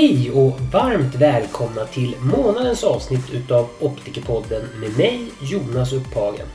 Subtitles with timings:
[0.00, 6.46] Hej och varmt välkomna till månadens avsnitt utav Optikerpodden med mig Jonas Upphagen.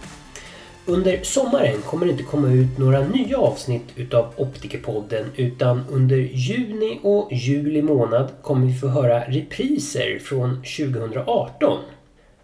[0.86, 7.00] Under sommaren kommer det inte komma ut några nya avsnitt utav Optikerpodden utan under juni
[7.04, 11.80] och juli månad kommer vi få höra repriser från 2018.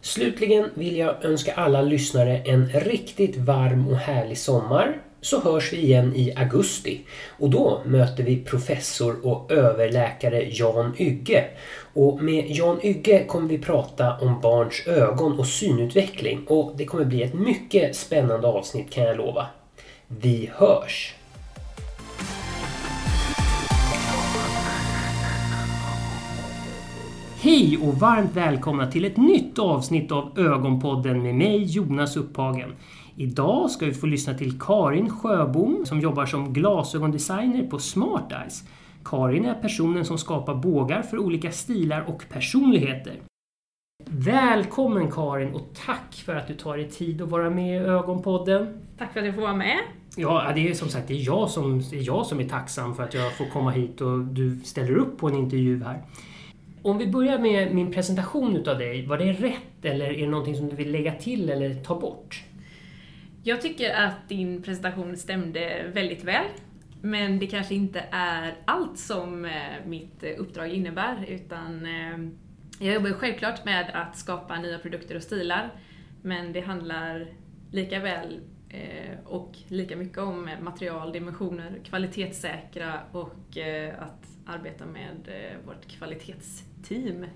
[0.00, 5.76] Slutligen vill jag önska alla lyssnare en riktigt varm och härlig sommar så hörs vi
[5.76, 7.00] igen i augusti
[7.38, 11.44] och då möter vi professor och överläkare Jan Ygge.
[11.92, 17.04] Och med Jan Ygge kommer vi prata om barns ögon och synutveckling och det kommer
[17.04, 19.46] bli ett mycket spännande avsnitt kan jag lova.
[20.06, 21.14] Vi hörs!
[27.40, 32.72] Hej och varmt välkomna till ett nytt avsnitt av Ögonpodden med mig Jonas Upphagen.
[33.16, 38.64] Idag ska vi få lyssna till Karin Sjöbom som jobbar som glasögondesigner på Smart Eyes.
[39.04, 43.20] Karin är personen som skapar bågar för olika stilar och personligheter.
[44.06, 48.80] Välkommen Karin och tack för att du tar dig tid att vara med i Ögonpodden.
[48.98, 49.78] Tack för att jag får vara med.
[50.16, 52.94] Ja, det är som sagt det är jag som, det är jag som är tacksam
[52.94, 56.02] för att jag får komma hit och du ställer upp på en intervju här.
[56.82, 60.56] Om vi börjar med min presentation utav dig, var det rätt eller är det någonting
[60.56, 62.44] som du vill lägga till eller ta bort?
[63.46, 66.46] Jag tycker att din presentation stämde väldigt väl.
[67.00, 72.18] Men det kanske inte är allt som eh, mitt eh, uppdrag innebär, utan eh,
[72.86, 75.72] jag jobbar självklart med att skapa nya produkter och stilar,
[76.22, 77.26] men det handlar
[77.70, 78.40] lika väl
[79.24, 83.58] och lika mycket om material, dimensioner, kvalitetssäkra och
[83.98, 85.28] att arbeta med
[85.66, 87.26] vårt kvalitetsteam.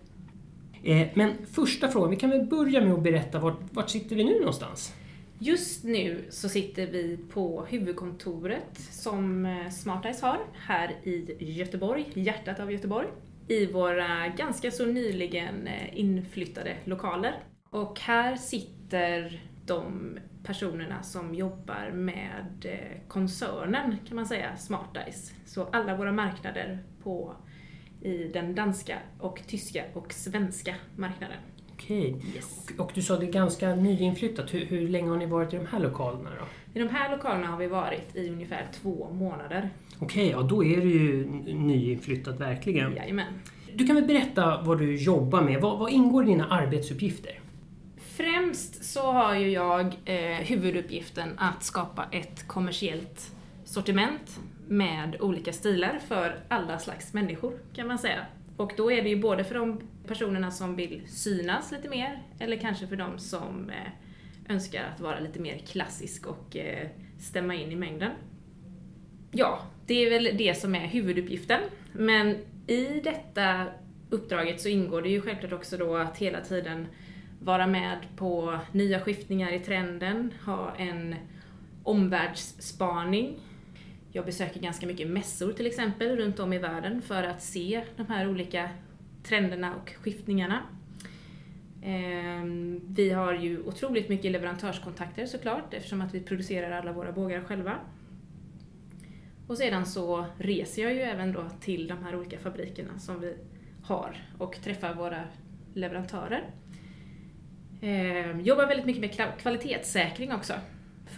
[1.14, 4.38] Men första frågan, vi kan väl börja med att berätta vart, vart sitter vi nu
[4.38, 4.94] någonstans?
[5.40, 12.60] Just nu så sitter vi på huvudkontoret som eh, Smartice har här i Göteborg, hjärtat
[12.60, 13.08] av Göteborg.
[13.48, 17.34] I våra ganska så nyligen eh, inflyttade lokaler.
[17.70, 25.32] Och här sitter de personerna som jobbar med eh, koncernen kan man säga, Smartice.
[25.46, 27.34] Så alla våra marknader på,
[28.02, 31.38] i den danska och tyska och svenska marknaden.
[31.78, 32.16] Okej.
[32.34, 32.68] Yes.
[32.78, 34.54] Och, och, du sa det är ganska nyinflyttat.
[34.54, 36.78] Hur, hur länge har ni varit i de här lokalerna då?
[36.80, 39.70] I de här lokalerna har vi varit i ungefär två månader.
[39.98, 42.96] Okej, ja då är det ju nyinflyttat verkligen.
[42.96, 43.32] Jajamän.
[43.74, 45.60] Du kan väl berätta vad du jobbar med?
[45.60, 47.40] Vad, vad ingår i dina arbetsuppgifter?
[47.96, 53.34] Främst så har ju jag eh, huvuduppgiften att skapa ett kommersiellt
[53.64, 58.26] sortiment med olika stilar för alla slags människor kan man säga.
[58.58, 62.56] Och då är det ju både för de personerna som vill synas lite mer, eller
[62.56, 66.88] kanske för de som eh, önskar att vara lite mer klassisk och eh,
[67.18, 68.10] stämma in i mängden.
[69.30, 71.60] Ja, det är väl det som är huvuduppgiften.
[71.92, 72.36] Men
[72.66, 73.64] i detta
[74.10, 76.86] uppdraget så ingår det ju självklart också då att hela tiden
[77.40, 81.14] vara med på nya skiftningar i trenden, ha en
[81.82, 83.40] omvärldsspaning
[84.18, 88.06] jag besöker ganska mycket mässor till exempel runt om i världen för att se de
[88.06, 88.70] här olika
[89.22, 90.62] trenderna och skiftningarna.
[91.82, 97.40] Ehm, vi har ju otroligt mycket leverantörskontakter såklart eftersom att vi producerar alla våra bågar
[97.40, 97.74] själva.
[99.46, 103.36] Och sedan så reser jag ju även då till de här olika fabrikerna som vi
[103.82, 105.24] har och träffar våra
[105.74, 106.50] leverantörer.
[107.80, 110.54] Ehm, jobbar väldigt mycket med kvalitetssäkring också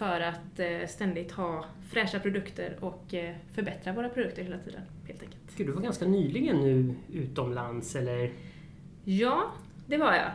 [0.01, 4.81] för att eh, ständigt ha fräscha produkter och eh, förbättra våra produkter hela tiden.
[5.07, 5.57] Helt enkelt.
[5.57, 8.31] Du var ganska nyligen nu utomlands eller?
[9.05, 9.51] Ja,
[9.85, 10.31] det var jag.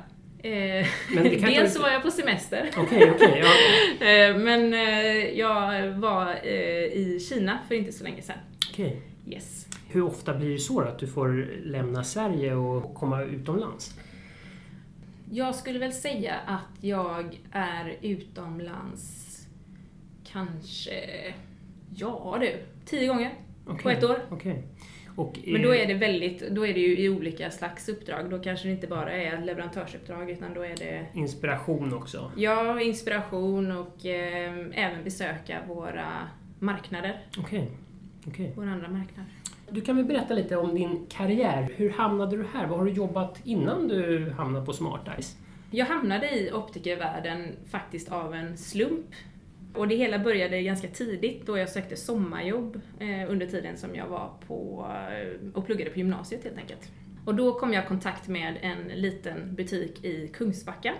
[0.52, 0.86] Eh,
[1.40, 2.70] dels så var jag på semester.
[2.78, 4.38] Okay, okay, ja.
[4.38, 4.72] Men
[5.36, 8.38] jag var i Kina för inte så länge sedan.
[8.72, 8.92] Okay.
[9.26, 9.66] Yes.
[9.88, 13.94] Hur ofta blir det så att du får lämna Sverige och komma utomlands?
[15.30, 19.25] Jag skulle väl säga att jag är utomlands
[20.36, 21.34] kanske,
[21.94, 23.34] ja du, tio gånger
[23.66, 23.82] okay.
[23.82, 24.16] på ett år.
[24.30, 24.56] Okay.
[25.16, 28.30] Och, Men då är det väldigt, då är det ju i olika slags uppdrag.
[28.30, 31.06] Då kanske det inte bara är leverantörsuppdrag utan då är det...
[31.14, 32.32] Inspiration också?
[32.36, 36.28] Ja, inspiration och eh, även besöka våra
[36.58, 37.20] marknader.
[37.38, 37.70] Okej.
[38.20, 38.32] Okay.
[38.32, 38.54] okay.
[38.56, 39.30] Våra andra marknader.
[39.70, 41.68] Du kan väl berätta lite om din karriär.
[41.76, 42.66] Hur hamnade du här?
[42.66, 45.36] Vad har du jobbat innan du hamnade på Smart Eyes?
[45.70, 49.06] Jag hamnade i optikervärlden faktiskt av en slump.
[49.76, 54.06] Och det hela började ganska tidigt då jag sökte sommarjobb eh, under tiden som jag
[54.06, 54.86] var på
[55.54, 56.90] och pluggade på gymnasiet helt enkelt.
[57.24, 60.94] Och då kom jag i kontakt med en liten butik i Kungsbacka.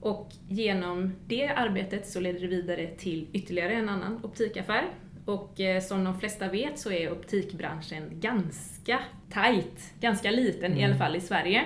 [0.00, 4.84] Och genom det arbetet så ledde det vidare till ytterligare en annan optikaffär.
[5.24, 8.98] Och eh, som de flesta vet så är optikbranschen ganska
[9.30, 10.78] tight, ganska liten mm.
[10.78, 11.64] i alla fall i Sverige.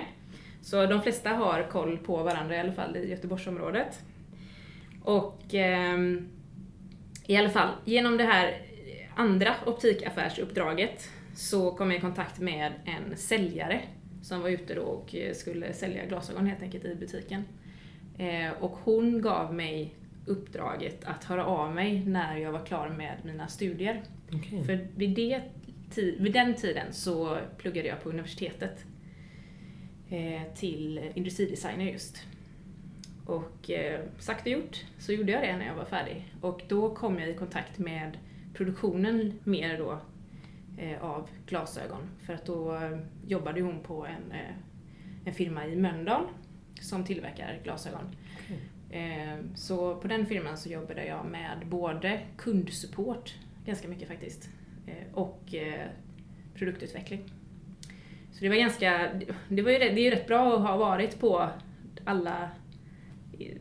[0.61, 4.03] Så de flesta har koll på varandra i alla fall i Göteborgsområdet.
[5.09, 5.99] Och eh,
[7.25, 8.61] i alla fall, genom det här
[9.15, 13.81] andra optikaffärsuppdraget så kom jag i kontakt med en säljare
[14.21, 17.43] som var ute då och skulle sälja glasögon helt enkelt i butiken.
[18.17, 19.95] Eh, och hon gav mig
[20.25, 24.01] uppdraget att höra av mig när jag var klar med mina studier.
[24.27, 24.63] Okay.
[24.63, 25.41] För vid, det,
[25.95, 28.85] vid den tiden så pluggade jag på universitetet
[30.09, 32.25] eh, till industridesigner just.
[33.69, 36.33] Och eh, sagt och gjort så gjorde jag det när jag var färdig.
[36.41, 38.17] Och då kom jag i kontakt med
[38.53, 39.99] produktionen mer då
[40.77, 42.01] eh, av glasögon.
[42.25, 44.55] För att då eh, jobbade hon på en, eh,
[45.25, 46.23] en firma i Mölndal
[46.81, 48.15] som tillverkar glasögon.
[48.45, 49.37] Okay.
[49.55, 53.35] Så på den firman så jobbade jag med både kundsupport,
[53.65, 54.49] ganska mycket faktiskt,
[55.13, 55.53] och
[56.55, 57.23] produktutveckling.
[58.31, 59.09] Så det var ganska,
[59.49, 61.49] det, var ju, det är ju rätt bra att ha varit på
[62.05, 62.49] alla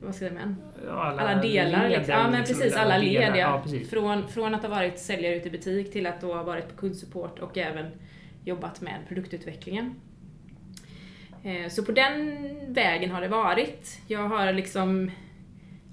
[0.03, 0.57] vad ska jag säga,
[0.91, 1.89] alla, alla delar.
[1.89, 2.15] Liksom.
[2.15, 3.65] Ja men precis, alla led ja.
[3.91, 6.77] Från, från att ha varit säljare ute i butik till att då ha varit på
[6.77, 7.87] kundsupport och även
[8.45, 9.95] jobbat med produktutvecklingen.
[11.43, 12.39] Eh, så på den
[12.73, 14.01] vägen har det varit.
[14.07, 15.11] Jag har liksom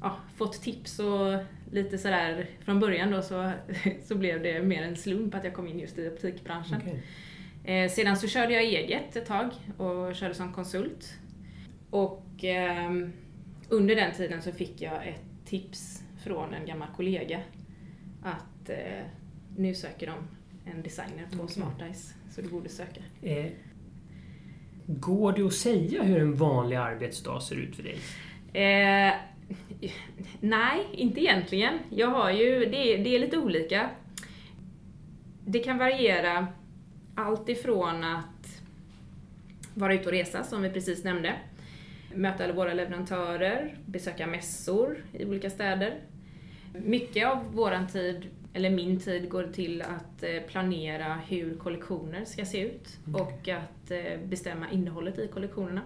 [0.02, 1.34] ja, fått tips och
[1.72, 3.52] lite sådär från början då så,
[4.04, 6.78] så blev det mer en slump att jag kom in just i optikbranschen.
[6.78, 7.00] Okay.
[7.76, 11.14] Eh, sedan så körde jag eget ett tag och körde som konsult.
[11.90, 12.92] Och eh,
[13.69, 17.41] under den tiden så fick jag ett tips från en gammal kollega
[18.23, 19.06] att eh,
[19.57, 20.15] nu söker de
[20.71, 21.56] en designer på okay.
[21.56, 23.01] Smartice, så du borde söka.
[23.21, 23.51] Eh,
[24.88, 27.97] går det att säga hur en vanlig arbetsdag ser ut för dig?
[28.53, 29.13] Eh,
[30.39, 31.79] nej, inte egentligen.
[31.89, 33.89] Jag har ju, det, det är lite olika.
[35.45, 36.47] Det kan variera
[37.15, 38.62] allt ifrån att
[39.73, 41.33] vara ute och resa, som vi precis nämnde,
[42.15, 46.00] möta alla våra leverantörer, besöka mässor i olika städer.
[46.73, 52.45] Mycket av våran tid, eller min tid, går till att eh, planera hur kollektioner ska
[52.45, 53.21] se ut mm.
[53.21, 55.81] och att eh, bestämma innehållet i kollektionerna.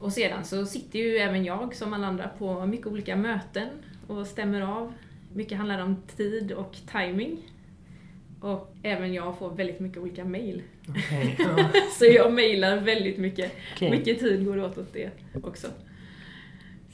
[0.00, 3.68] Och sedan så sitter ju även jag, som alla andra, på mycket olika möten
[4.06, 4.92] och stämmer av.
[5.34, 7.38] Mycket handlar om tid och timing.
[8.40, 10.62] Och även jag får väldigt mycket olika mail.
[10.88, 11.36] Okay,
[11.98, 13.52] så jag mailar väldigt mycket.
[13.74, 13.90] Okay.
[13.90, 15.10] Mycket tid går åt åt det
[15.44, 15.66] också.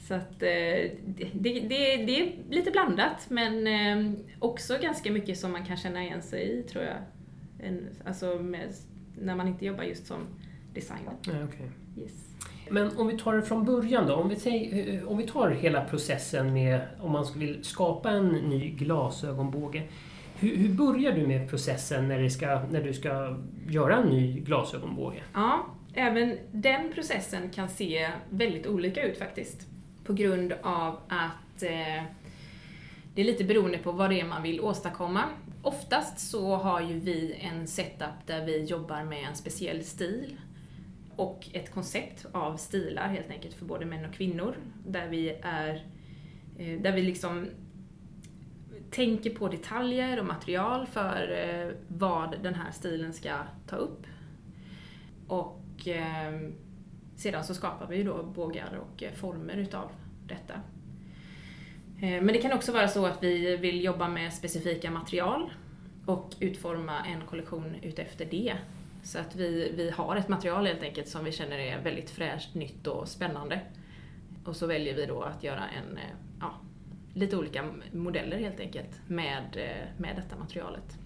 [0.07, 0.47] Så att eh,
[1.05, 6.03] det, det, det, är lite blandat men eh, också ganska mycket som man kan känna
[6.03, 6.97] igen sig i tror jag.
[8.05, 8.73] alltså med,
[9.21, 10.21] när man inte jobbar just som
[10.73, 11.13] designer.
[11.25, 11.67] Ja, okay.
[12.03, 12.27] yes.
[12.69, 14.15] Men om vi tar det från början då.
[14.15, 19.83] Om vi, om vi tar hela processen med om man vill skapa en ny glasögonbåge.
[20.39, 23.37] Hur, hur börjar du med processen när, ska, när du ska
[23.69, 25.23] göra en ny glasögonbåge?
[25.33, 29.67] Ja, även den processen kan se väldigt olika ut faktiskt.
[30.03, 32.03] På grund av att eh,
[33.15, 35.23] det är lite beroende på vad det är man vill åstadkomma.
[35.61, 40.37] Oftast så har ju vi en setup där vi jobbar med en speciell stil
[41.15, 44.55] och ett koncept av stilar helt enkelt för både män och kvinnor.
[44.87, 45.85] Där vi är
[46.57, 47.47] eh, där vi liksom
[48.91, 54.05] tänker på detaljer och material för eh, vad den här stilen ska ta upp.
[55.27, 56.39] Och eh,
[57.15, 59.91] sedan så skapar vi ju då bågar och eh, former utav
[60.27, 60.53] detta.
[62.01, 65.53] Eh, men det kan också vara så att vi vill jobba med specifika material
[66.05, 68.55] och utforma en kollektion utefter det.
[69.03, 72.55] Så att vi, vi har ett material helt enkelt som vi känner är väldigt fräscht,
[72.55, 73.61] nytt och spännande.
[74.45, 76.03] Och så väljer vi då att göra en, eh,
[76.39, 76.53] ja,
[77.17, 80.97] lite olika modeller helt enkelt med, eh, med detta materialet.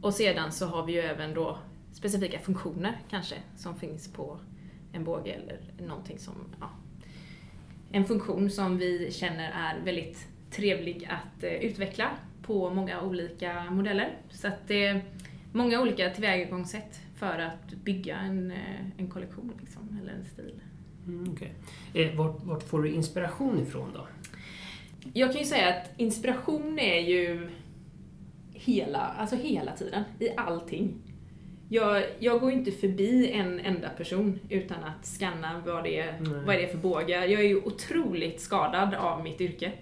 [0.00, 1.58] Och sedan så har vi ju även då
[1.92, 4.40] specifika funktioner kanske som finns på
[4.92, 6.70] en båge eller någonting som, ja,
[7.90, 12.10] en funktion som vi känner är väldigt trevlig att eh, utveckla
[12.42, 14.16] på många olika modeller.
[14.30, 15.04] Så att det är
[15.52, 20.60] många olika tillvägagångssätt för att bygga en, eh, en kollektion liksom, eller en stil.
[21.06, 21.48] Mm, okay.
[21.94, 24.06] eh, vart, vart, får du inspiration ifrån då?
[25.12, 27.50] Jag kan ju säga att inspiration är ju
[28.52, 30.94] hela, alltså hela tiden, i allting.
[31.68, 36.44] jag, jag går inte förbi en enda person utan att scanna vad det, är, Nej.
[36.46, 37.22] vad det är för bågar.
[37.22, 39.72] Jag är ju otroligt skadad av mitt yrke.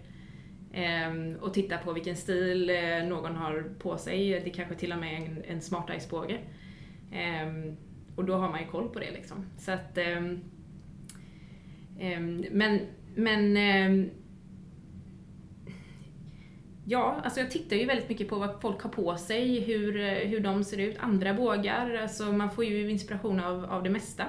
[0.75, 4.41] Ehm, och titta på vilken stil eh, någon har på sig.
[4.45, 6.38] Det kanske till och med är en, en smart ice-båge.
[7.12, 7.76] Ehm,
[8.17, 9.47] och då har man ju koll på det liksom.
[9.59, 10.41] Så att, ehm,
[12.50, 12.80] men,
[13.14, 14.11] men ehm,
[16.84, 20.28] Ja, alltså jag tittar ju väldigt mycket på vad folk har på sig, hur, eh,
[20.28, 21.94] hur de ser ut, andra bågar.
[21.94, 24.25] Alltså man får ju inspiration av, av det mesta.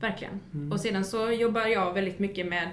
[0.00, 0.40] Verkligen.
[0.54, 0.72] Mm.
[0.72, 2.68] Och sedan så jobbar jag väldigt mycket med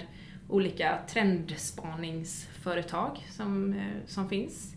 [0.48, 4.74] olika trendspaningsföretag som, eh, som finns.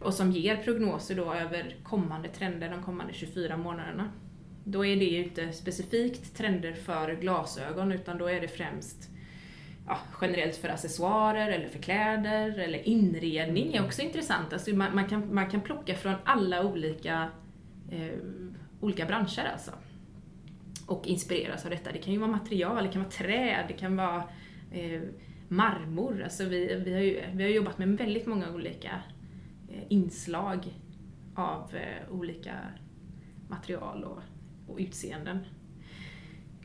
[0.00, 4.12] Och som ger prognoser då över kommande trender de kommande 24 månaderna.
[4.70, 9.10] Då är det ju inte specifikt trender för glasögon utan då är det främst
[9.86, 14.52] ja, generellt för accessoarer eller för kläder eller inredning är också intressant.
[14.52, 17.28] Alltså man, man, kan, man kan plocka från alla olika,
[17.90, 18.18] eh,
[18.80, 19.70] olika branscher alltså.
[20.86, 21.92] Och inspireras av detta.
[21.92, 24.24] Det kan ju vara material, det kan vara träd, det kan vara
[24.72, 25.02] eh,
[25.48, 26.22] marmor.
[26.22, 28.90] Alltså vi, vi, har ju, vi har jobbat med väldigt många olika
[29.68, 30.74] eh, inslag
[31.34, 32.54] av eh, olika
[33.48, 34.22] material och,
[34.68, 35.38] och utseenden.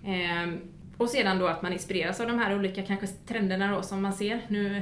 [0.05, 0.59] Ehm,
[0.97, 4.13] och sedan då att man inspireras av de här olika kanske trenderna då som man
[4.13, 4.41] ser.
[4.47, 4.81] Nu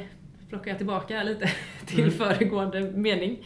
[0.49, 1.51] plockar jag tillbaka lite
[1.85, 2.11] till Mm.
[2.11, 3.37] föregående mening.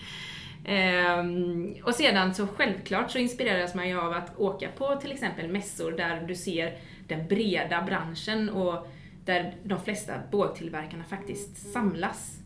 [0.66, 5.52] Ehm, och sedan så självklart så inspireras man ju av att åka på till exempel
[5.52, 6.78] mässor där du ser
[7.08, 8.88] den breda branschen och
[9.26, 12.40] där de flesta bågtillverkarna faktiskt samlas.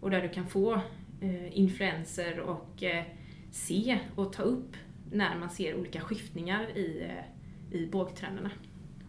[0.00, 0.72] Och där du kan få
[1.20, 3.04] eh, influenser och eh,
[3.50, 4.76] se och ta upp
[5.12, 8.50] när man ser olika skiftningar i, eh, i bågtrenderna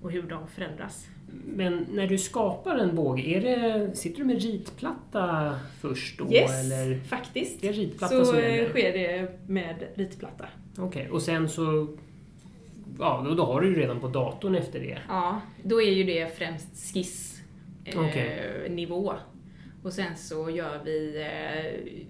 [0.01, 1.07] och hur de förändras.
[1.45, 6.33] Men när du skapar en båge, är det, sitter du med ritplatta först då?
[6.33, 7.00] Yes, Eller?
[7.00, 7.62] faktiskt.
[7.62, 8.69] Det är ritplatta Så som eh, gäller?
[8.69, 10.45] sker det med ritplatta.
[10.77, 11.88] Okej, och sen så...
[13.00, 14.98] Ja, då, då har du ju redan på datorn efter det.
[15.07, 18.03] Ja, då är ju det främst skissnivå.
[18.03, 19.13] Eh, nivå.
[19.83, 22.03] och sen så gör vi eh,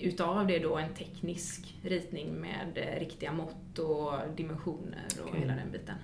[0.00, 5.40] utav det då en teknisk ritning med eh, riktiga mått och dimensioner och Okej.
[5.40, 5.94] hela den biten.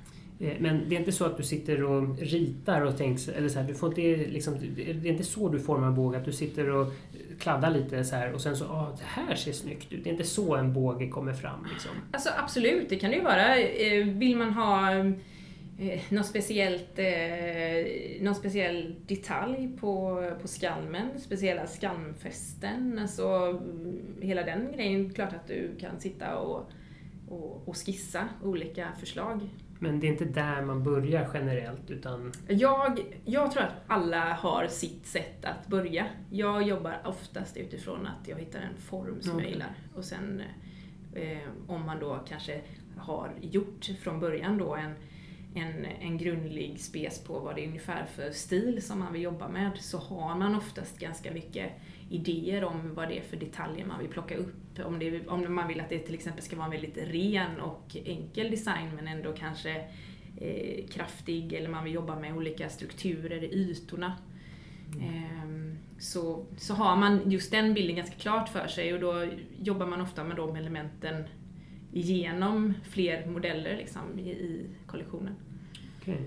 [0.40, 3.58] Eh, Men det är inte så att du sitter och ritar och tänker, eller så
[3.60, 6.32] här, du får inte liksom, det är inte så du formar en båge, att du
[6.32, 6.92] sitter och
[7.38, 10.04] kladdar lite så här och sen så, ah, det här ser snyggt ut.
[10.04, 11.90] Det är inte så en båge kommer fram liksom.
[12.12, 13.58] Alltså absolut, det kan det ju vara.
[13.58, 14.90] Eh, Vill man ha
[15.78, 24.42] eh, något speciellt, eh, någon speciell detalj på, på skalmen, speciella skalmfästen, alltså mm, hela
[24.42, 26.70] den grejen, klart att du kan sitta och,
[27.28, 29.48] och, och skissa olika förslag.
[29.78, 34.66] Men det är inte där man börjar generellt utan Jag, jag tror att alla har
[34.66, 36.06] sitt sätt att börja.
[36.30, 39.50] Jag jobbar oftast utifrån att jag hittar en form som jag Okej.
[39.50, 39.74] gillar.
[39.94, 40.42] Och sen
[41.14, 42.60] eh, om man då kanske
[42.96, 44.94] har gjort från början då en,
[45.54, 49.48] en, en grundlig spes på vad det är ungefär för stil som man vill jobba
[49.48, 51.72] med så har man oftast ganska mycket
[52.10, 54.78] idéer om vad det är för detaljer man vill plocka upp.
[54.84, 57.96] Om, det, om man vill att det till exempel ska vara en väldigt ren och
[58.04, 59.84] enkel design men ändå kanske
[60.36, 64.12] eh, kraftig eller man vill jobba med olika strukturer i ytorna.
[65.00, 69.28] Ehm, så, så har man just den bilden ganska klart för sig och då
[69.62, 71.24] jobbar man ofta med de elementen
[71.94, 75.34] igenom fler modeller liksom, i, i kollektionen.
[76.00, 76.20] Okej.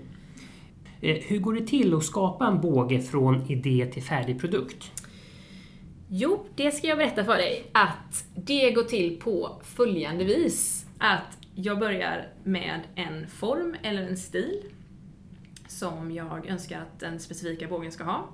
[1.00, 4.92] Eh, Hur går det till att skapa en båge från idé till färdig produkt?
[6.08, 10.86] Jo, det ska jag berätta för dig att det går till på följande vis.
[10.98, 14.62] Att jag börjar med en form eller en stil
[15.68, 18.28] som jag önskar att den specifika bågen ska ha.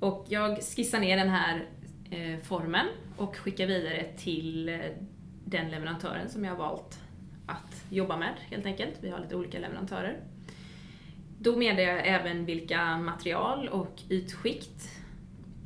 [0.00, 1.66] Och jag skissar ner den här
[2.10, 4.78] eh, formen och skickar vidare till eh,
[5.50, 7.00] den leverantören som jag har valt
[7.46, 8.94] att jobba med helt enkelt.
[9.00, 10.20] Vi har lite olika leverantörer.
[11.38, 14.90] Då meddelar jag även vilka material och ytskikt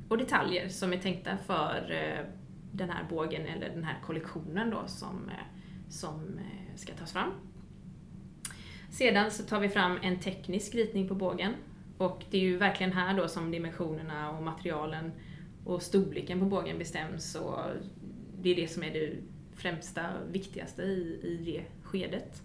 [0.08, 2.26] och detaljer som är tänkta för eh,
[2.72, 7.30] den här bågen eller den här kollektionen då som, eh, som eh, ska tas fram.
[8.90, 11.54] Sedan så tar vi fram en teknisk ritning på bågen
[11.98, 15.12] och det är ju verkligen här då som dimensionerna och materialen
[15.64, 17.58] och storleken på bågen bestäms och
[18.40, 19.16] det är det som är det
[19.62, 22.42] främsta, viktigaste i, i det skedet.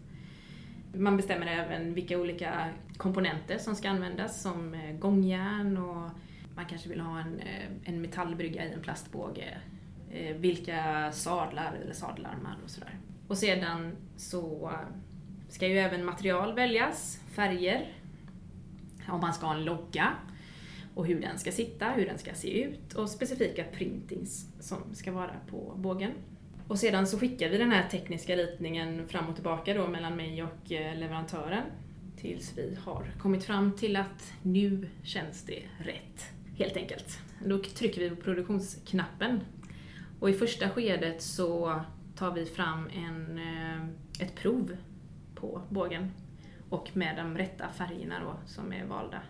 [0.93, 6.09] Man bestämmer även vilka olika komponenter som ska användas som eh, gångjärn och
[6.55, 9.57] man kanske vill ha en, eh, en metallbrygga i en plastbåge.
[10.11, 12.99] Eh, vilka sadlar eller sadelarmar och sådär.
[13.27, 14.71] Och sedan så
[15.49, 17.93] ska ju även material väljas, färger,
[19.09, 20.13] om man ska ha en logga
[20.95, 25.11] och hur den ska sitta, hur den ska se ut och specifika printings som ska
[25.11, 26.11] vara på bågen.
[26.67, 30.43] Och sedan så skickar vi den här tekniska ritningen fram och tillbaka då mellan mig
[30.43, 31.63] och eh, leverantören
[32.17, 36.25] tills vi har kommit fram till att nu känns det rätt,
[36.57, 37.19] helt enkelt.
[37.45, 39.39] Då trycker vi på produktionsknappen
[40.19, 41.81] och i första skedet så
[42.15, 44.77] tar vi fram en, eh, ett prov
[45.35, 46.11] på bågen
[46.69, 49.21] och med de rätta färgerna då som är valda.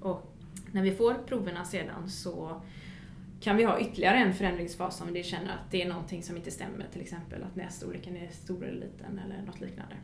[0.00, 0.36] Och
[0.72, 2.62] när vi får proverna sedan så
[3.42, 6.50] kan vi ha ytterligare en förändringsfas om vi känner att det är någonting som inte
[6.50, 9.94] stämmer, till exempel att nässtorleken är stor eller liten eller något liknande.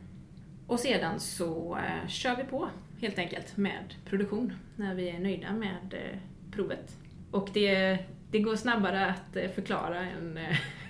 [0.67, 2.69] Och sedan så eh, kör vi på
[3.01, 6.19] helt enkelt med produktion när vi är nöjda med eh,
[6.51, 6.97] provet.
[7.31, 7.97] Och det,
[8.31, 10.39] det går snabbare att eh, förklara än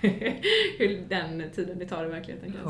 [0.78, 2.52] hur den tiden det tar i verkligheten.
[2.52, 2.62] Kan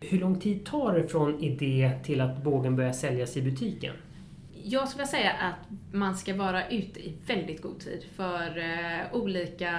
[0.00, 3.94] Hur lång tid tar det från idé till att bågen börjar säljas i butiken?
[4.64, 9.72] Jag skulle säga att man ska vara ute i väldigt god tid för eh, olika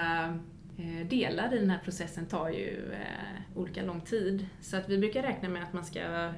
[0.77, 4.47] eh, delar i den här processen tar ju eh, olika lång tid.
[4.61, 6.33] Så att vi brukar räkna med att man ska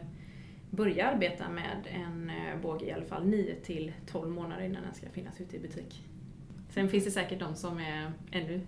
[0.70, 2.32] börja arbeta med en
[2.62, 6.04] båge i alla fall 9 till 12 månader innan den ska finnas ute i butik.
[6.70, 8.62] Sen finns det säkert de som är ännu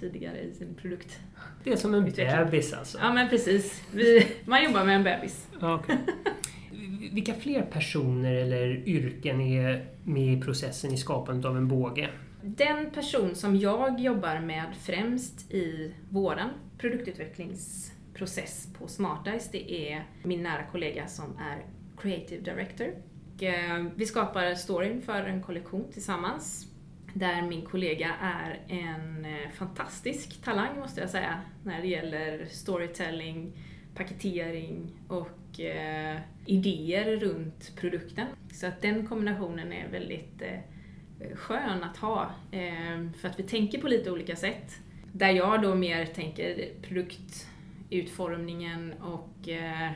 [0.00, 1.20] tidigare i sin produkt.
[1.64, 2.98] Det är som en bebis alltså.
[2.98, 5.48] Ja men precis, vi, man jobbar med en bebis.
[5.60, 5.98] Okej.
[7.10, 12.08] Vilka fler personer eller yrken är med i processen i skapandet av en båge?
[12.42, 20.42] Den person som jag jobbar med främst i våran produktutvecklingsprocess på Smartice, det är min
[20.42, 21.62] nära kollega som är
[22.02, 22.86] Creative Director.
[23.40, 26.66] Eh, vi skapar storyn för en kollektion tillsammans.
[27.14, 33.52] Där min kollega är en eh, fantastisk talang måste jag säga, när det gäller storytelling,
[33.94, 38.26] paketering och eh, idéer runt produkten.
[38.52, 40.58] Så att den kombinationen är väldigt eh,
[41.36, 42.30] skön att ha.
[42.52, 44.78] Eh, för att vi tänker på lite olika sätt.
[45.12, 49.90] Där jag då mer tänker produktutformningen och eh,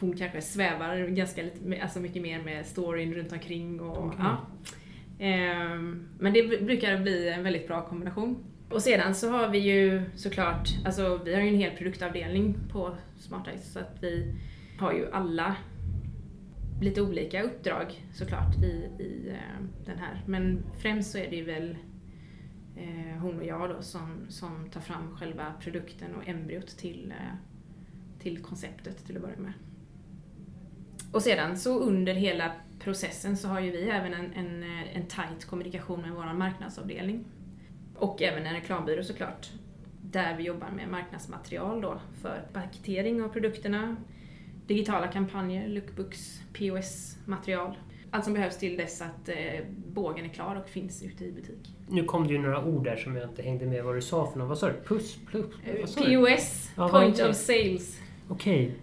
[0.00, 3.80] hon kanske svävar ganska lite, alltså mycket mer med storyn runt omkring.
[3.80, 4.18] Och, Okej.
[4.18, 4.46] ja.
[5.18, 8.44] Ehm, Men det brukar bli en väldigt bra kombination.
[8.70, 12.96] Och sedan så har vi ju såklart, alltså vi har ju en hel produktavdelning på
[13.18, 14.34] Smartice så att vi
[14.78, 15.56] har ju alla
[16.80, 20.22] lite olika uppdrag såklart i, i eh, den här.
[20.26, 21.76] Men främst så är det ju väl
[22.76, 27.36] eh, hon och jag då som, som tar fram själva produkten och embryot till, eh,
[28.18, 29.52] till konceptet till att börja med.
[31.12, 35.06] Och sedan så under hela processen så har ju vi även en, en, eh, en
[35.06, 37.24] tight kommunikation med vår marknadsavdelning.
[38.00, 39.50] Och även en reklambyrå såklart.
[40.02, 43.96] Där vi jobbar med marknadsmaterial då för paketering av produkterna,
[44.66, 47.78] digitala kampanjer, lookbooks, POS-material.
[48.10, 49.36] Allt som behövs till dess att eh,
[49.94, 51.74] bågen är klar och finns ute i butik.
[51.88, 54.30] Nu kom det ju några ord där som jag inte hängde med vad du sa
[54.30, 54.48] för något.
[54.48, 54.74] Vad sa du?
[54.86, 55.46] Puss, plus,
[55.80, 56.16] vad sa du?
[56.16, 57.98] POS, Ja, Point of Sales.
[58.28, 58.74] Okej.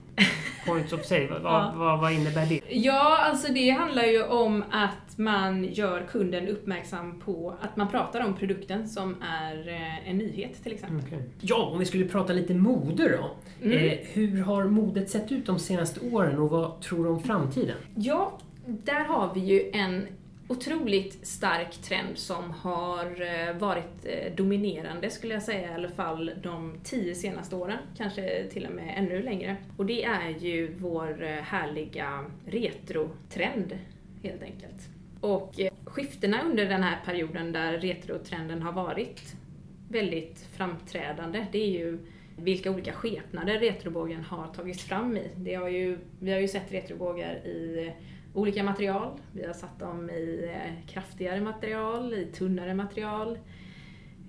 [0.65, 1.73] Points of sale, vad, Ja.
[1.75, 2.61] vad, vad innebär det?
[2.69, 8.25] Ja, alltså det handlar ju om att man gör kunden uppmärksam på att man pratar
[8.25, 10.99] om produkten som är eh, en nyhet till exempel.
[11.07, 11.29] Okej.
[11.41, 13.29] Ja, om vi skulle prata lite mode då.
[13.65, 13.77] Mm.
[13.89, 17.77] Eh, hur har modet sett ut de senaste åren och vad tror du om framtiden?
[17.95, 20.07] Ja, där har vi ju en
[20.47, 26.31] otroligt stark trend som har eh, varit eh, dominerande skulle jag säga i alla fall
[26.43, 29.57] de tio senaste åren, kanske till och med ännu längre.
[29.77, 33.79] Och det är ju vår eh, härliga retrotrend
[34.23, 34.89] helt enkelt.
[35.21, 39.35] Och skiftena under den här perioden där retrotrenden har varit
[39.89, 41.99] väldigt framträdande, det är ju
[42.37, 45.29] vilka olika skepnader retrobågen har tagits fram i.
[45.35, 47.91] Det har ju, vi har ju sett retrobågar i
[48.37, 49.19] olika material.
[49.31, 53.39] Vi har satt dem i eh, kraftigare material, i tunnare material,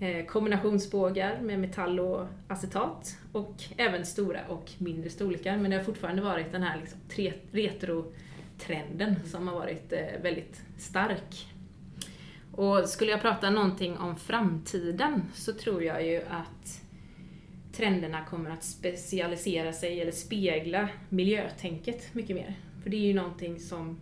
[0.01, 5.57] eh, kombinationsbågar med metall och acetat och även stora och mindre storlekar.
[5.57, 10.63] Men det har fortfarande varit den här liksom tre- retrotrenden som har varit eh, väldigt
[10.79, 11.47] stark.
[12.53, 16.83] Och skulle jag prata någonting om framtiden så tror jag ju att
[17.73, 22.55] trenderna kommer att specialisera sig eller spegla miljötänket mycket mer.
[22.83, 24.01] För det är ju någonting som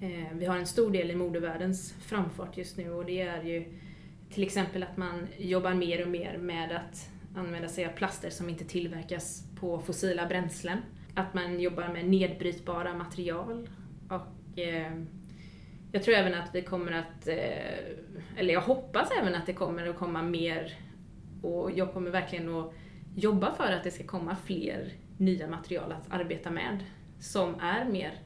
[0.00, 3.64] eh, vi har en stor del i modevärldens framfart just nu och det är ju
[4.30, 8.48] till exempel att man jobbar mer och mer med att använda sig av plaster som
[8.48, 10.78] inte tillverkas på fossila bränslen.
[11.14, 13.68] Att man jobbar med nedbrytbara material
[14.08, 14.92] och eh,
[15.92, 19.86] jag tror även att vi kommer att, eh, eller jag hoppas även att det kommer
[19.86, 20.78] att komma mer
[21.42, 22.74] och jag kommer verkligen att
[23.16, 26.84] jobba för att det ska komma fler nya material att arbeta med
[27.24, 28.18] som är mer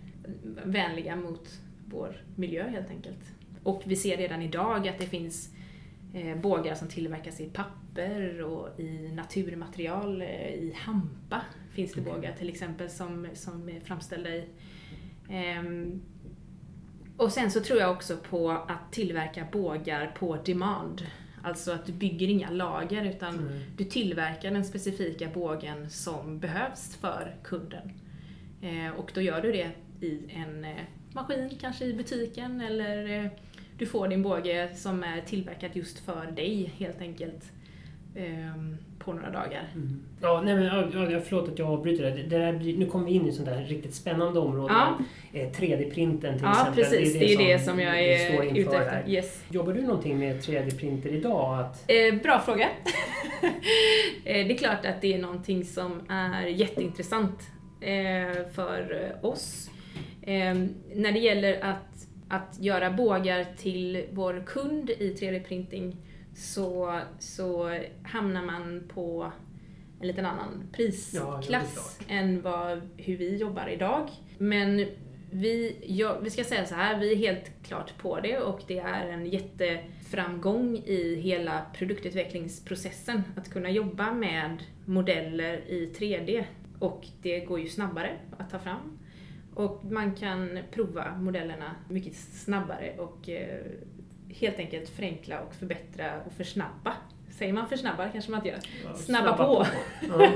[0.64, 3.20] vänliga mot vår miljö helt enkelt.
[3.62, 5.54] Och vi ser redan idag att det finns
[6.14, 10.22] eh, bågar som tillverkas i papper och i naturmaterial.
[10.22, 11.40] Eh, I hampa
[11.72, 14.44] finns det bågar till exempel som, som är framställda i.
[15.28, 16.00] Ehm,
[17.16, 21.06] och sen så tror jag också på att tillverka bågar på demand.
[21.42, 23.60] Alltså att du bygger inga lager utan Mm.
[23.76, 27.92] du tillverkar den specifika bågen som behövs för kunden.
[28.62, 29.70] Eh, och då gör du det
[30.06, 30.70] i en eh,
[31.12, 33.30] maskin, kanske i butiken eller eh,
[33.78, 37.44] du får din båge som är tillverkad just för dig helt enkelt
[38.16, 39.68] ehm, på några dagar.
[39.74, 40.00] Mm.
[40.22, 42.10] Ja, nej men, ja, förlåt att jag avbryter det.
[42.22, 44.74] det där, blir- nu kommer vi in i sånt där riktigt spännande område.
[44.74, 44.98] Ja.
[45.40, 46.74] Eh, 3D-printen till Ja, exempel.
[46.84, 47.12] precis.
[47.12, 49.10] Det är ju det som jag vi står är inför ute efter.
[49.10, 49.44] Yes.
[49.50, 51.60] Jobbar du någonting med 3D-printer idag?
[51.60, 52.68] Att, Eh, bra fråga.
[54.24, 57.40] det är klart att det är någonting som är jätteintressant
[58.52, 59.70] för eh, oss.
[60.22, 60.54] Eh,
[60.94, 65.96] när det gäller att, att göra bågar till vår kund i 3D-printing
[66.34, 69.32] så, så hamnar man på
[70.00, 74.10] en liten annan prisklass ja, än vad, hur vi jobbar idag.
[74.38, 74.86] Men
[75.30, 78.78] vi, ja, vi ska säga så här, vi är helt klart på det och det
[78.78, 86.44] är en jätteframgång i hela produktutvecklingsprocessen att kunna jobba med modeller i 3D.
[86.78, 88.98] Och det går ju snabbare att ta fram.
[89.54, 93.60] Och man kan prova modellerna mycket snabbare och eh,
[94.28, 96.92] helt enkelt förenkla och förbättra och försnabba.
[97.30, 98.58] Säger man försnabba kanske man inte gör.
[98.84, 99.66] ja, Snabba på.
[100.08, 100.30] Ja.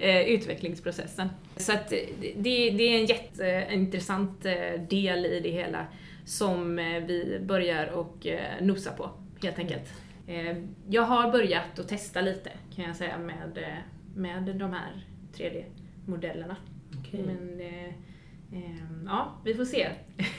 [0.06, 1.28] eh, utvecklingsprocessen.
[1.56, 1.98] Så att eh,
[2.36, 4.42] det, det är en jätteintressant
[4.88, 5.86] del i det hela
[6.24, 6.76] som
[7.06, 8.26] vi börjar och
[8.60, 9.10] nosa på,
[9.42, 9.92] helt enkelt.
[10.26, 10.56] Eh,
[10.88, 13.74] Jag har börjat att testa lite, kan jag säga, med,
[14.14, 16.56] med de här 3D-modellerna.
[17.00, 17.22] Okej.
[17.26, 17.84] Men eh,
[18.64, 19.88] eh, ja, vi får se.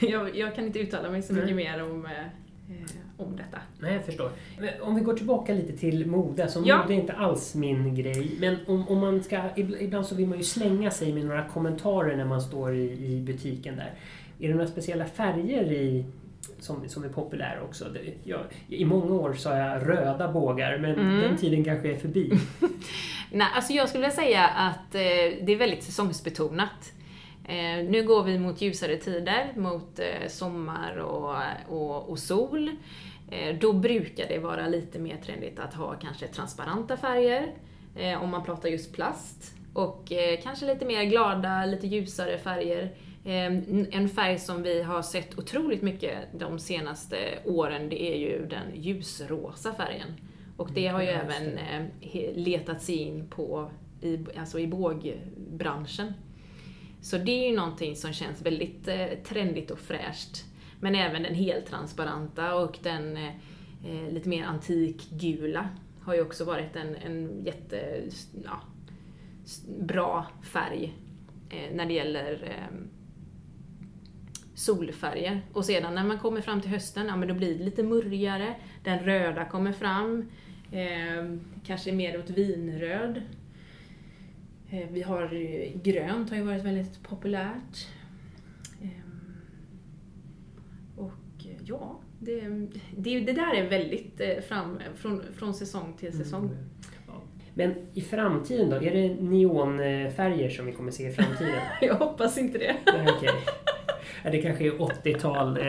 [0.00, 1.64] Jag, jag kan inte uttala mig så mycket Nej.
[1.64, 3.58] mer om, eh, eh, om detta.
[3.80, 4.30] Nej, jag förstår.
[4.60, 6.42] Men om vi går tillbaka lite till mode.
[6.42, 6.82] Alltså, Ja.
[6.82, 8.36] Mode är inte alls min grej.
[8.40, 11.44] Men om, om man ska, ib- ibland så vill man ju slänga sig med några
[11.44, 13.92] kommentarer när man står i, i butiken där.
[14.40, 16.04] Är det några speciella färger i,
[16.58, 17.84] som, som är populära också?
[17.84, 21.20] Det, jag, I många år sa jag röda bågar, men Mm.
[21.20, 22.32] den tiden kanske är förbi.
[23.32, 25.00] Nej, alltså jag skulle vilja säga att eh,
[25.42, 26.92] det är väldigt säsongsbetonat.
[27.44, 31.36] Eh, nu går vi mot ljusare tider, mot eh, sommar och,
[31.68, 32.70] och, och sol.
[33.30, 37.54] Eh, då brukar det vara lite mer trendigt att ha kanske transparenta färger,
[37.96, 39.54] eh, om man pratar just plast.
[39.74, 42.82] Och eh, kanske lite mer glada, lite ljusare färger.
[43.24, 43.46] Eh,
[43.90, 48.66] en färg som vi har sett otroligt mycket de senaste åren, det är ju den
[48.74, 50.16] ljusrosa färgen.
[50.60, 53.70] Och det har ju Mm, även eh, letat sig in på
[54.00, 56.12] i, alltså i bågbranschen.
[57.00, 60.44] Så det är ju någonting som känns väldigt eh, trendigt och fräscht.
[60.80, 63.28] Men även den heltransparenta och den eh,
[63.84, 65.68] eh, lite mer antikgula
[66.02, 68.02] har ju också varit en, en jätte,
[68.44, 68.60] ja,
[69.78, 70.94] bra färg
[71.50, 72.76] eh, när det gäller eh,
[74.54, 75.42] solfärger.
[75.52, 78.54] Och sedan när man kommer fram till hösten, ja men då blir det lite murrigare.
[78.84, 80.30] Den röda kommer fram.
[80.72, 83.22] Eh, kanske mer åt vinröd.
[84.70, 85.28] Eh, vi har
[85.82, 87.88] grönt har ju varit väldigt populärt.
[88.82, 88.88] Eh,
[90.96, 92.40] och eh, ja, det,
[92.96, 96.44] det, det där är väldigt eh, fram, från, från säsong till säsong.
[96.44, 96.56] Mm.
[97.54, 98.76] Men i framtiden då?
[98.76, 101.60] Är det neonfärger som vi kommer se i framtiden?
[101.80, 102.76] Jag hoppas inte det.
[102.86, 103.30] Nej, okej.
[104.24, 105.56] Det kanske är 80-tal.
[105.56, 105.64] eh,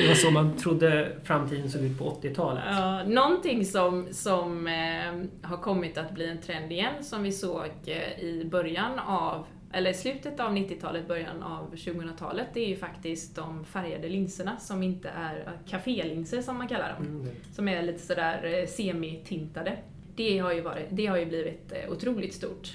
[0.00, 2.62] Det var så man trodde framtiden såg ut på 80-talet.
[2.66, 7.64] Ja, någonting som, som eh, har kommit att bli en trend igen, som vi såg
[7.86, 13.36] eh, i början av, eller slutet av 90-talet, början av 2000-talet, det är ju faktiskt
[13.36, 17.06] de färgade linserna som inte är kafélinser som man kallar dem.
[17.06, 19.76] Mm, Som är lite sådär semitintade.
[20.16, 22.68] Det har ju, varit, det har ju blivit otroligt stort.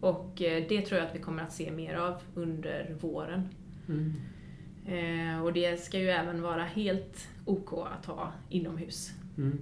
[0.00, 3.48] Och det tror jag att vi kommer att se mer av under våren.
[3.92, 4.12] Mm.
[4.86, 9.10] Eh, och det ska ju även vara helt OK att ha inomhus.
[9.38, 9.58] Mm.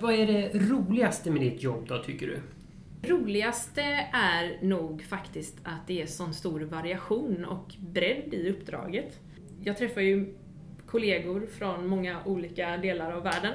[0.00, 2.40] Vad är det roligaste med ditt jobb då, tycker du?
[3.08, 3.82] Roligaste
[4.12, 9.20] är nog faktiskt att det är sån stor variation och bredd i uppdraget.
[9.62, 10.34] Jag träffar ju
[10.86, 13.54] kollegor från många olika delar av världen,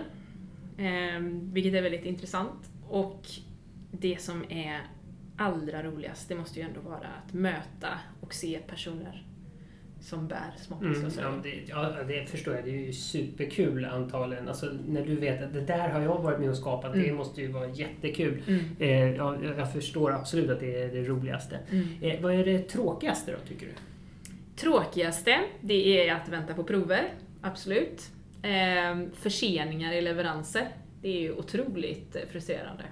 [0.77, 1.21] eh,
[1.53, 2.71] vilket är väldigt intressant.
[2.89, 3.21] Och
[3.91, 4.82] det som är
[5.38, 9.28] allra roligast, det måste ju ändå vara att möta och se personer
[10.01, 11.33] som bär Mm, småpistolsögon.
[11.35, 11.63] ja, det,
[11.97, 12.63] ja, det förstår jag.
[12.65, 14.47] Det är ju superkul antagligen.
[14.47, 17.15] Alltså, när du vet att det där har jag varit med och skapat, det Mm.
[17.15, 18.41] måste ju vara jättekul.
[18.47, 18.59] Mm.
[18.79, 21.59] Eh, ja, jag förstår absolut att det är det roligaste.
[21.71, 21.88] Mm.
[22.01, 23.71] Eh, vad är det tråkigaste då, tycker du?
[24.55, 28.09] Tråkigaste, det är att vänta på prover, absolut.
[28.43, 30.67] Eh, förseningar i leveranser.
[31.01, 32.83] Det är ju otroligt frustrerande.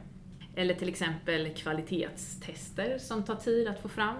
[0.56, 4.16] Eller till exempel kvalitetstester som tar tid att få fram.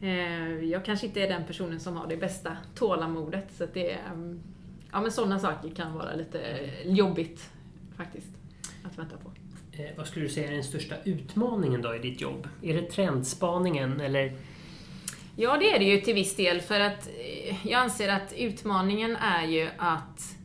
[0.00, 4.06] Eh, jag kanske inte är den personen som har det bästa tålamodet, så det är,
[4.12, 4.40] mm,
[4.92, 7.50] ja, men sådana saker kan vara lite jobbigt
[7.96, 8.28] faktiskt
[8.84, 9.30] att vänta på.
[9.72, 12.48] Eh, vad skulle du säga är den största utmaningen då i ditt jobb?
[12.62, 14.36] Är det trendspaningen eller?
[15.36, 19.16] Ja, det är det ju till viss del för att eh, jag anser att utmaningen
[19.16, 20.36] är ju att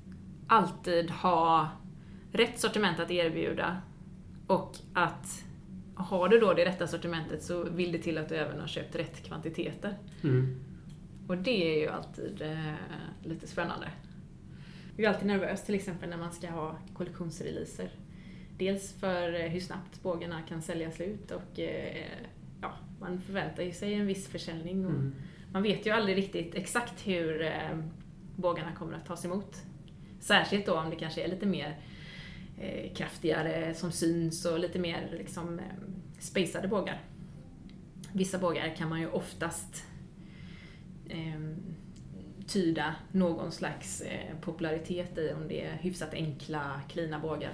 [0.47, 1.69] alltid ha
[2.31, 3.77] rätt sortiment att erbjuda
[4.47, 5.44] och att
[5.95, 8.95] har du då det rätta sortimentet så vill det till att du även har köpt
[8.95, 9.97] rätt kvantiteter.
[10.23, 10.59] Mm.
[11.27, 12.73] Och det är ju alltid eh,
[13.23, 13.87] lite spännande.
[14.97, 17.89] Jag är alltid nervös till exempel när man ska ha kollektionsreleaser.
[18.57, 22.05] Dels för eh, hur snabbt bågarna kan sälja slut och eh,
[22.61, 24.85] ja, man förväntar ju sig en viss försäljning.
[24.85, 25.15] Och Mm.
[25.51, 27.77] Man vet ju aldrig riktigt exakt hur eh,
[28.35, 29.55] bågarna kommer att tas emot.
[30.19, 31.79] Särskilt då om det kanske är lite mer
[32.59, 35.65] eh, kraftigare som syns och lite mer liksom, eh,
[36.19, 37.01] spacade bågar.
[38.13, 39.83] Vissa bågar kan man ju oftast
[41.09, 41.41] eh,
[42.47, 47.53] tyda någon slags eh, popularitet i om det är hyfsat enkla, klina bågar.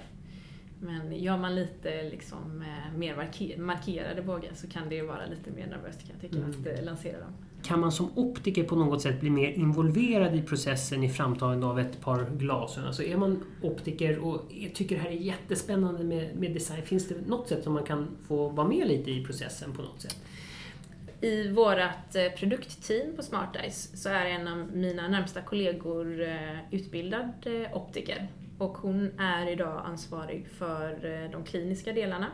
[0.80, 2.64] Men gör man lite liksom,
[2.96, 6.38] mer marker- markerade bågar så kan det ju vara lite mer nervöst kan jag tycka
[6.38, 6.78] Mm.
[6.80, 7.34] att lansera dem.
[7.64, 11.80] Kan man som optiker på något sätt bli mer involverad i processen i framtagandet av
[11.80, 12.88] ett par glasögon?
[12.88, 14.42] Alltså är man optiker och
[14.74, 18.08] tycker det här är jättespännande med, med design, finns det något sätt som man kan
[18.28, 20.18] få vara med lite i processen på något sätt?
[21.22, 26.58] I vårt eh, produktteam på Smart Eyes så är en av mina närmsta kollegor eh,
[26.72, 28.28] utbildad eh, optiker.
[28.58, 31.00] Och hon är idag ansvarig för
[31.32, 32.28] de kliniska delarna.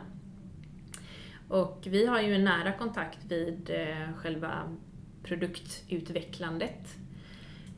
[1.48, 3.70] Och vi har ju en nära kontakt vid
[4.16, 4.76] själva
[5.22, 6.96] produktutvecklandet.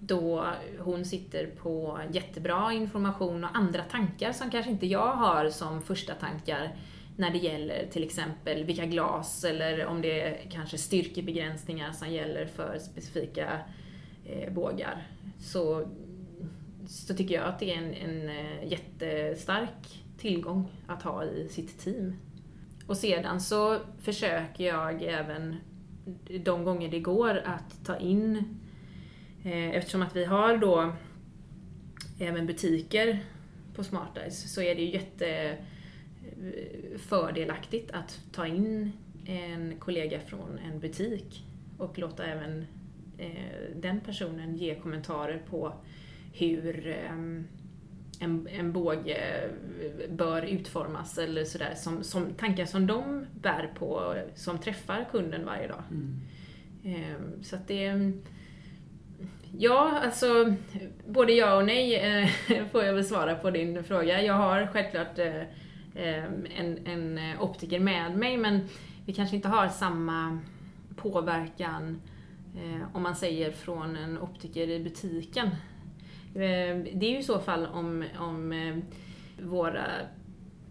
[0.00, 0.46] Då
[0.78, 6.14] hon sitter på jättebra information och andra tankar som kanske inte jag har som första
[6.14, 6.76] tankar
[7.16, 12.46] när det gäller till exempel vilka glas eller om det är kanske styrkebegränsningar som gäller
[12.46, 13.60] för specifika
[14.26, 15.06] eh, bågar.
[15.38, 15.88] Så,
[16.88, 21.78] så tycker jag att det är en, en eh, jättestark tillgång att ha i sitt
[21.78, 22.16] team.
[22.86, 25.56] Och sedan så försöker jag även
[26.40, 28.58] de gånger det går att ta in,
[29.44, 30.92] eh, eftersom att vi har då
[32.18, 33.24] även butiker
[33.74, 35.28] på Smart så är det ju jätte
[36.22, 38.92] eh, fördelaktigt att ta in
[39.26, 41.44] en kollega från en butik
[41.78, 42.66] och låta även
[43.18, 45.74] eh, den personen ge kommentarer på
[46.32, 47.46] hur ehm,
[48.20, 49.50] en, en båge
[50.08, 51.74] bör utformas eller sådär.
[51.76, 55.82] Som, som tankar som de bär på som träffar kunden varje dag.
[55.90, 56.20] Mm.
[56.84, 58.12] Eh, så att det...
[59.58, 60.54] Ja, alltså
[61.06, 62.28] både ja och nej eh,
[62.72, 64.22] får jag väl svara på din fråga.
[64.22, 66.24] Jag har självklart eh,
[66.56, 68.68] en, en optiker med mig men
[69.06, 70.38] vi kanske inte har samma
[70.96, 72.00] påverkan
[72.56, 75.48] eh, om man säger från en optiker i butiken.
[76.34, 78.76] Eh, det är ju i så fall om, om eh,
[79.46, 79.86] våra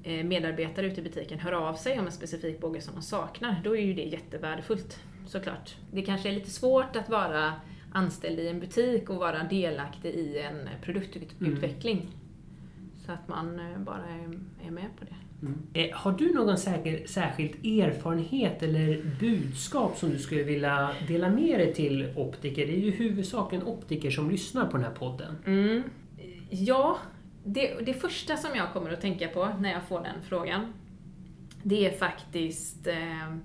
[0.04, 3.62] eh, medarbetare ute i butiken hör av sig om en specifik båge som de saknar.
[3.63, 5.76] Då är ju det jättevärdefullt såklart.
[5.91, 7.54] Det kanske är lite svårt att vara
[7.91, 12.08] anställd i en butik och vara delaktig i en produktutveckling.
[13.06, 14.08] Så att man bara
[14.65, 15.15] är med på det.
[15.41, 15.58] Mm.
[15.73, 21.60] Eh, har du någon särskild, särskild erfarenhet eller budskap som du skulle vilja dela med
[21.60, 22.67] dig till optiker?
[22.67, 25.36] Det är ju huvudsakligen optiker som lyssnar på den här podden.
[25.45, 25.84] Mm.
[26.49, 26.97] Ja,
[27.43, 30.73] det, det första som jag kommer att tänka på när jag får den frågan,
[31.63, 33.36] det är faktiskt eh,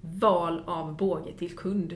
[0.00, 1.94] val av båge till kund.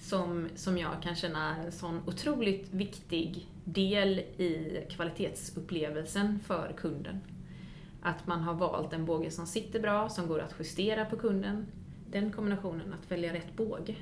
[0.00, 7.20] Som, som jag kan känna är en sån otroligt viktig del i kvalitetsupplevelsen för kunden.
[8.02, 11.66] Att man har valt en båge som sitter bra, som går att justera på kunden.
[12.10, 13.94] Den kombinationen, att välja rätt båge.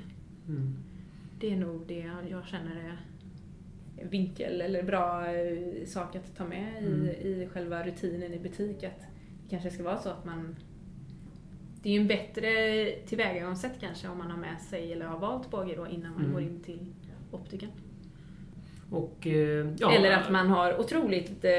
[0.47, 0.75] Mm.
[1.39, 2.97] Det är nog det jag känner är
[4.09, 7.05] vinkel eller bra eh, sak att ta med Mm.
[7.05, 8.83] i, i själva rutinen i butik.
[8.83, 10.55] Att det kanske ska vara så att man...
[11.83, 12.49] Det är ju en bättre
[13.07, 16.33] tillvägagångssätt kanske om man har med sig eller har valt båge då innan man Mm.
[16.33, 16.85] går in till
[17.31, 17.69] optiken.
[18.89, 21.51] Och, eh, ja, Eller att man har otroligt eh,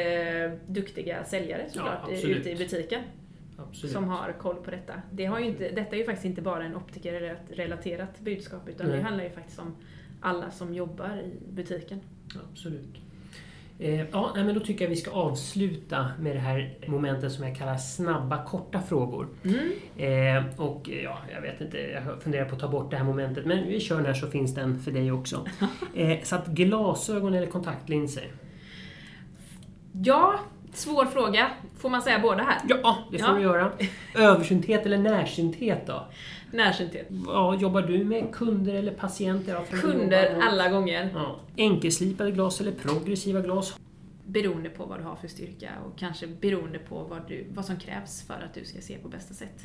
[0.66, 2.36] duktiga säljare såklart Ja, absolut.
[2.36, 3.02] ute i butiken
[3.56, 3.92] Absolut.
[3.92, 5.02] som har koll på detta.
[5.12, 8.96] Det har inte, detta är ju faktiskt inte bara en optikerrelaterat budskap utan Nej.
[8.96, 9.76] det handlar ju faktiskt om
[10.20, 12.00] alla som jobbar i butiken.
[12.52, 12.96] Absolut.
[13.80, 17.56] Eh, ja, men då tycker jag vi ska avsluta med det här momentet som jag
[17.56, 19.28] kallar snabba, korta frågor.
[19.44, 19.72] Mm.
[19.96, 23.04] Eh, och eh, ja, jag vet inte, jag funderar på att ta bort det här
[23.04, 25.46] momentet, men vi kör den här så finns den för dig också.
[25.94, 28.24] Eh, så att glasögon eller kontaktlinser?
[29.92, 30.40] Ja,
[30.72, 31.50] svår fråga.
[31.78, 32.60] Får man säga båda här?
[32.68, 33.34] Ja, det får Ja.
[33.34, 33.72] du göra.
[34.14, 36.06] Översynthet eller närsynthet då?
[36.52, 37.06] Närsynthet.
[37.26, 39.60] Ja, jobbar du med kunder eller patienter?
[39.82, 41.10] Kunder alla gånger.
[41.14, 41.36] Ja.
[41.56, 43.76] Enkelslipade glas eller progressiva glas?
[44.26, 47.76] Beroende på vad du har för styrka och kanske beroende på vad, du, vad som
[47.76, 49.60] krävs för att du ska se på bästa sätt.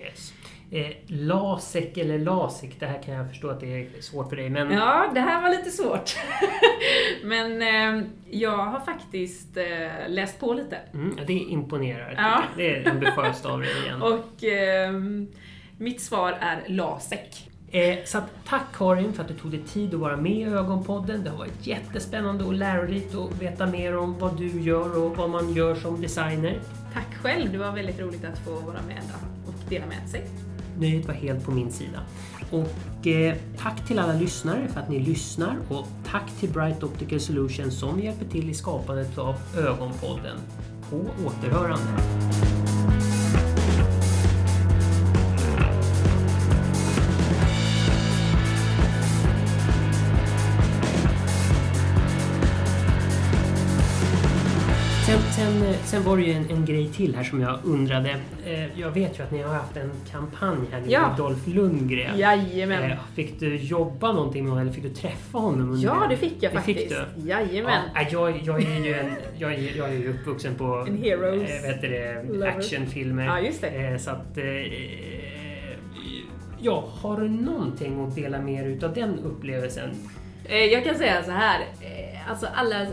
[0.00, 0.32] Yes.
[0.72, 4.50] Eh, LASEK eller LASIK, det här kan jag förstå att det är svårt för dig,
[4.50, 6.16] men Ja, det här var lite svårt.
[7.24, 9.64] Men eh, jag har faktiskt eh,
[10.08, 10.78] läst på lite.
[10.94, 12.14] mm, det imponerar.
[12.16, 12.42] Ja.
[12.56, 14.02] Det är ambitiöst av dig igen.
[14.12, 14.92] Och eh,
[15.78, 17.50] mitt svar är LASEK.
[17.72, 20.44] Eh, så att, tack Karin för att du tog dig tid att vara med i
[20.44, 21.24] Ögonpodden.
[21.24, 25.30] Det har varit jättespännande och lärorikt att veta mer om vad du gör och vad
[25.30, 26.60] man gör som designer.
[26.94, 29.39] Tack själv, det var väldigt roligt att få vara med och
[29.70, 30.26] dela med sig.
[30.78, 32.00] Nöjet var helt på min sida.
[32.50, 37.20] Och eh, tack till alla lyssnare för att ni lyssnar och tack till Bright Optical
[37.20, 40.38] Solutions som hjälper till i skapandet av Ögonpodden.
[40.90, 42.19] På återhörande.
[55.50, 58.10] Sen, sen, eh, var det ju en, en grej till här som jag undrade.
[58.46, 61.08] Eh, jag vet ju att ni har haft en kampanj här nu Ja.
[61.08, 62.18] med Dolph Lundgren.
[62.18, 62.82] Jajamän.
[62.90, 65.70] Eh, Fick du jobba någonting med honom eller fick du träffa honom?
[65.70, 66.78] Under Ja, det fick jag Det faktiskt.
[66.78, 67.28] fick du?
[67.28, 67.82] Jajamän.
[67.94, 71.50] Ja, jag, jag är ju en, jag, är, jag är ju uppvuxen på En heroes
[71.64, 73.24] eh, det, actionfilmer.
[73.26, 73.68] Ja, just det.
[73.68, 74.38] Eh, så att...
[74.38, 74.44] Eh,
[76.60, 79.90] ja, har du någonting att dela med dig utav den upplevelsen?
[80.44, 82.86] Eh, Jag kan säga så här, eh, alltså alla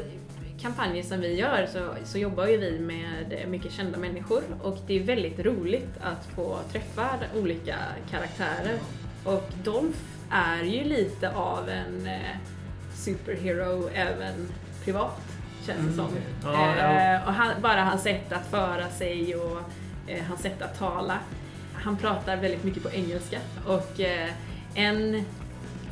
[0.61, 4.99] kampanjer som vi gör så, så jobbar ju vi med mycket kända människor och det
[4.99, 7.75] är väldigt roligt att få träffa olika
[8.11, 8.79] karaktärer.
[9.23, 9.99] Och Dolph
[10.31, 12.37] är ju lite av en eh,
[12.95, 14.47] superhero även
[14.85, 15.21] privat,
[15.65, 15.95] känns det Mm.
[15.95, 16.07] som.
[16.43, 17.15] Ja, ja.
[17.15, 19.59] Eh, Och han, bara hans sätt att föra sig och
[20.07, 21.17] eh, hans sätt att tala.
[21.73, 24.29] Han pratar väldigt mycket på engelska och eh,
[24.75, 25.23] en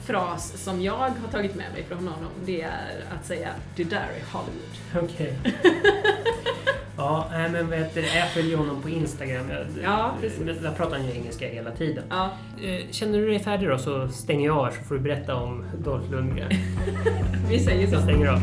[0.05, 3.97] fras som jag har tagit med mig från honom det är att säga “Det där
[4.17, 5.03] är Hollywood”.
[5.13, 5.33] Okej.
[6.97, 9.49] ja, nej, men vet du, jag följer honom på Instagram.
[9.49, 10.39] Jag, Ja, precis.
[10.61, 12.03] Där pratar han ju engelska hela tiden.
[12.09, 12.29] Ja,
[12.63, 15.65] Eh, Känner du dig färdig då så stänger jag av så får du berätta om
[15.83, 16.51] Dolph Lundgren.
[17.49, 17.93] vi säger så.
[17.93, 18.39] Jag stänger av.